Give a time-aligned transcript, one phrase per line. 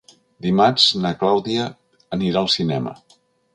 [0.45, 1.69] Dimarts na Clàudia
[2.19, 2.97] anirà al cinema.